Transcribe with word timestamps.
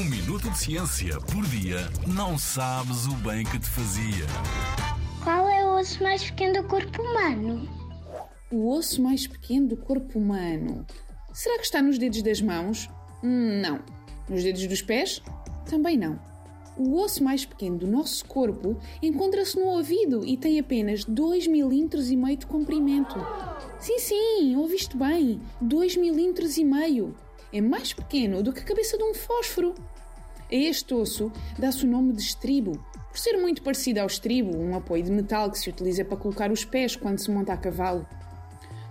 Um 0.00 0.04
minuto 0.04 0.48
de 0.48 0.58
ciência 0.58 1.20
por 1.20 1.44
dia 1.44 1.90
não 2.06 2.38
sabes 2.38 3.04
o 3.04 3.14
bem 3.16 3.44
que 3.44 3.58
te 3.58 3.68
fazia. 3.68 4.24
Qual 5.22 5.46
é 5.46 5.62
o 5.62 5.78
osso 5.78 6.02
mais 6.02 6.24
pequeno 6.24 6.62
do 6.62 6.68
corpo 6.68 7.02
humano? 7.02 7.68
O 8.50 8.70
osso 8.70 9.02
mais 9.02 9.26
pequeno 9.26 9.68
do 9.68 9.76
corpo 9.76 10.18
humano. 10.18 10.86
Será 11.34 11.58
que 11.58 11.64
está 11.64 11.82
nos 11.82 11.98
dedos 11.98 12.22
das 12.22 12.40
mãos? 12.40 12.88
Não. 13.22 13.80
Nos 14.26 14.42
dedos 14.42 14.66
dos 14.66 14.80
pés? 14.80 15.20
Também 15.68 15.98
não. 15.98 16.18
O 16.78 16.96
osso 16.96 17.22
mais 17.22 17.44
pequeno 17.44 17.76
do 17.76 17.86
nosso 17.86 18.24
corpo 18.24 18.80
encontra-se 19.02 19.60
no 19.60 19.66
ouvido 19.66 20.24
e 20.24 20.34
tem 20.34 20.58
apenas 20.58 21.04
2 21.04 21.46
milímetros 21.46 22.10
e 22.10 22.16
meio 22.16 22.38
de 22.38 22.46
comprimento. 22.46 23.16
Sim, 23.78 23.98
sim, 23.98 24.56
ouviste 24.56 24.96
bem, 24.96 25.42
2 25.60 25.96
milímetros 25.96 26.56
e 26.56 26.64
meio. 26.64 27.14
É 27.52 27.60
mais 27.60 27.92
pequeno 27.92 28.42
do 28.42 28.52
que 28.52 28.60
a 28.60 28.64
cabeça 28.64 28.96
de 28.96 29.02
um 29.02 29.12
fósforo. 29.12 29.74
A 30.50 30.54
este 30.54 30.94
osso 30.94 31.32
dá-se 31.58 31.84
o 31.84 31.88
nome 31.88 32.12
de 32.12 32.22
estribo, 32.22 32.72
por 33.10 33.18
ser 33.18 33.36
muito 33.36 33.60
parecido 33.62 33.98
ao 34.00 34.06
estribo, 34.06 34.56
um 34.56 34.76
apoio 34.76 35.02
de 35.02 35.10
metal 35.10 35.50
que 35.50 35.58
se 35.58 35.68
utiliza 35.68 36.04
para 36.04 36.16
colocar 36.16 36.52
os 36.52 36.64
pés 36.64 36.94
quando 36.94 37.18
se 37.18 37.30
monta 37.30 37.52
a 37.52 37.56
cavalo. 37.56 38.06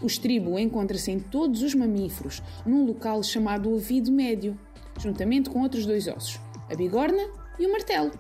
O 0.02 0.08
estribo 0.08 0.60
encontra-se 0.60 1.10
em 1.10 1.20
todos 1.20 1.62
os 1.62 1.74
mamíferos, 1.74 2.42
num 2.66 2.86
local 2.86 3.24
chamado 3.24 3.70
ouvido 3.70 4.12
médio, 4.12 4.60
juntamente 5.00 5.50
com 5.50 5.62
outros 5.62 5.86
dois 5.86 6.08
ossos, 6.08 6.40
a 6.70 6.76
bigorna 6.76 7.30
e 7.58 7.66
o 7.66 7.72
martelo. 7.72 8.12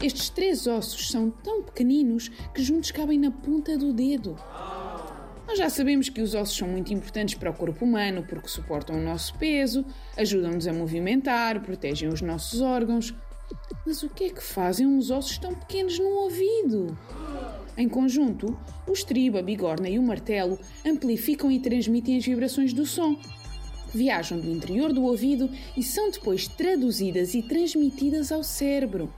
Estes 0.00 0.28
três 0.28 0.66
ossos 0.66 1.10
são 1.10 1.30
tão 1.30 1.62
pequeninos 1.62 2.28
que 2.54 2.62
juntos 2.62 2.92
cabem 2.92 3.18
na 3.18 3.30
ponta 3.30 3.76
do 3.76 3.92
dedo. 3.92 4.36
Nós 5.46 5.58
já 5.58 5.70
sabemos 5.70 6.08
que 6.08 6.20
os 6.20 6.34
ossos 6.34 6.56
são 6.56 6.66
muito 6.66 6.92
importantes 6.92 7.36
para 7.36 7.50
o 7.50 7.54
corpo 7.54 7.84
humano 7.84 8.24
porque 8.28 8.48
suportam 8.48 8.96
o 8.96 9.02
nosso 9.02 9.34
peso, 9.38 9.84
ajudam-nos 10.16 10.66
a 10.66 10.72
movimentar, 10.72 11.62
protegem 11.62 12.08
os 12.08 12.20
nossos 12.20 12.60
órgãos. 12.60 13.14
Mas 13.86 14.02
o 14.02 14.08
que 14.08 14.24
é 14.24 14.30
que 14.30 14.42
fazem 14.42 14.86
uns 14.86 15.10
ossos 15.10 15.38
tão 15.38 15.54
pequenos 15.54 15.98
no 16.00 16.08
ouvido? 16.08 16.98
Em 17.76 17.88
conjunto, 17.88 18.58
o 18.88 18.92
estribo, 18.92 19.38
a 19.38 19.42
bigorna 19.42 19.88
e 19.88 19.98
o 19.98 20.02
martelo 20.02 20.58
amplificam 20.84 21.50
e 21.50 21.60
transmitem 21.60 22.16
as 22.16 22.24
vibrações 22.24 22.72
do 22.72 22.84
som. 22.84 23.16
Viajam 23.94 24.40
do 24.40 24.50
interior 24.50 24.92
do 24.92 25.04
ouvido 25.04 25.48
e 25.76 25.82
são 25.82 26.10
depois 26.10 26.48
traduzidas 26.48 27.34
e 27.34 27.42
transmitidas 27.42 28.32
ao 28.32 28.42
cérebro. 28.42 29.12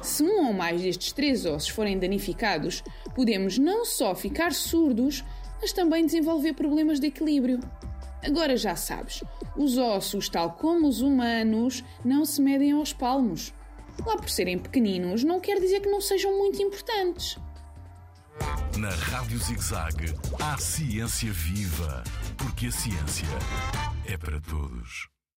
Se 0.00 0.22
um 0.22 0.46
ou 0.46 0.52
mais 0.52 0.80
destes 0.82 1.12
três 1.12 1.44
ossos 1.44 1.68
forem 1.68 1.98
danificados, 1.98 2.82
podemos 3.14 3.58
não 3.58 3.84
só 3.84 4.14
ficar 4.14 4.52
surdos, 4.52 5.24
mas 5.60 5.72
também 5.72 6.04
desenvolver 6.04 6.54
problemas 6.54 7.00
de 7.00 7.06
equilíbrio. 7.08 7.60
Agora 8.22 8.56
já 8.56 8.74
sabes, 8.74 9.22
os 9.56 9.76
ossos, 9.76 10.28
tal 10.28 10.52
como 10.52 10.88
os 10.88 11.00
humanos, 11.00 11.84
não 12.04 12.24
se 12.24 12.40
medem 12.40 12.72
aos 12.72 12.92
palmos. 12.92 13.52
Lá 14.04 14.16
por 14.16 14.28
serem 14.28 14.58
pequeninos, 14.58 15.22
não 15.22 15.40
quer 15.40 15.60
dizer 15.60 15.80
que 15.80 15.90
não 15.90 16.00
sejam 16.00 16.36
muito 16.36 16.60
importantes. 16.62 17.38
Na 18.76 18.90
Rádio 18.90 19.38
ZigZag, 19.38 20.14
há 20.40 20.58
ciência 20.58 21.32
viva, 21.32 22.02
porque 22.36 22.66
a 22.66 22.72
ciência 22.72 23.28
é 24.06 24.16
para 24.16 24.40
todos. 24.40 25.13